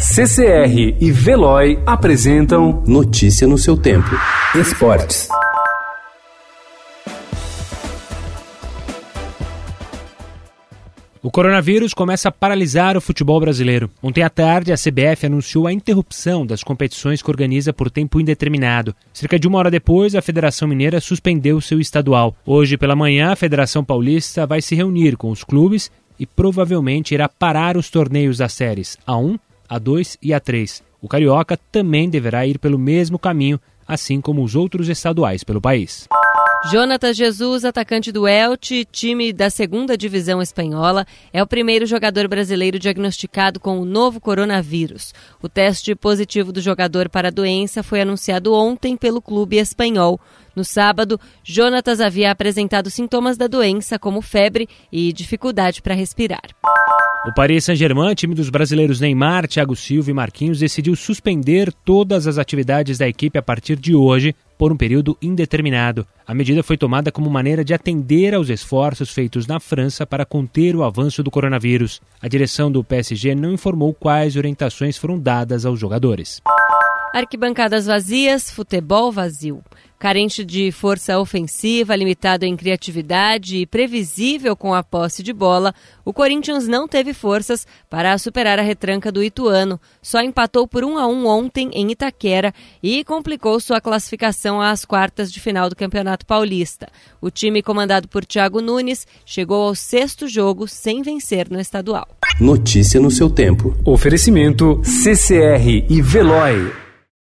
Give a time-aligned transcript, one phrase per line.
[0.00, 4.10] CCR e Veloy apresentam Notícia no seu tempo.
[4.54, 5.28] Esportes.
[11.20, 13.90] O coronavírus começa a paralisar o futebol brasileiro.
[14.00, 18.94] Ontem à tarde, a CBF anunciou a interrupção das competições que organiza por tempo indeterminado.
[19.12, 22.36] Cerca de uma hora depois, a Federação Mineira suspendeu seu estadual.
[22.46, 25.90] Hoje pela manhã, a Federação Paulista vai se reunir com os clubes
[26.20, 29.38] e provavelmente irá parar os torneios das séries A1,
[29.70, 30.82] A2 e A3.
[31.00, 36.08] O Carioca também deverá ir pelo mesmo caminho, assim como os outros estaduais pelo país.
[36.64, 42.80] Jonatas Jesus, atacante do Elche, time da segunda divisão espanhola, é o primeiro jogador brasileiro
[42.80, 45.14] diagnosticado com o novo coronavírus.
[45.40, 50.20] O teste positivo do jogador para a doença foi anunciado ontem pelo clube espanhol.
[50.54, 56.42] No sábado, Jonatas havia apresentado sintomas da doença, como febre e dificuldade para respirar.
[57.24, 62.36] O Paris Saint-Germain, time dos brasileiros Neymar, Thiago Silva e Marquinhos, decidiu suspender todas as
[62.36, 66.06] atividades da equipe a partir de hoje por um período indeterminado.
[66.26, 70.74] A medida foi tomada como maneira de atender aos esforços feitos na França para conter
[70.74, 72.02] o avanço do coronavírus.
[72.20, 76.42] A direção do PSG não informou quais orientações foram dadas aos jogadores.
[77.12, 79.62] Arquibancadas vazias, futebol vazio.
[79.98, 86.12] Carente de força ofensiva, limitado em criatividade e previsível com a posse de bola, o
[86.12, 89.80] Corinthians não teve forças para superar a retranca do Ituano.
[90.00, 95.32] Só empatou por 1 a 1 ontem em Itaquera e complicou sua classificação às quartas
[95.32, 96.86] de final do Campeonato Paulista.
[97.20, 102.06] O time comandado por Thiago Nunes chegou ao sexto jogo sem vencer no estadual.
[102.38, 103.76] Notícia no seu tempo.
[103.84, 106.87] Oferecimento CCR e Veloy.